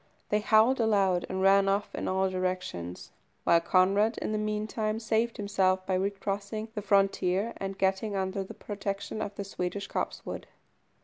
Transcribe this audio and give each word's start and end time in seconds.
They 0.29 0.39
howled 0.39 0.79
aloud 0.79 1.27
and 1.29 1.43
ran 1.43 1.69
off 1.69 1.93
in 1.93 2.07
all 2.07 2.27
directions, 2.27 3.11
while 3.43 3.61
Conrad 3.61 4.17
in 4.17 4.31
the 4.31 4.39
meantime 4.39 4.99
saved 4.99 5.37
himself 5.37 5.85
by 5.85 5.93
recrossing 5.93 6.69
the 6.73 6.81
frontier, 6.81 7.53
and 7.57 7.77
getting 7.77 8.15
under 8.15 8.43
the 8.43 8.55
protection 8.55 9.21
of 9.21 9.35
the 9.35 9.43
Swedish 9.43 9.87
copsewood. 9.87 10.47